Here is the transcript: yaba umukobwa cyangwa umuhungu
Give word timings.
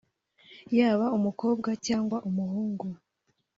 yaba 0.77 1.05
umukobwa 1.17 1.69
cyangwa 1.85 2.17
umuhungu 2.27 2.87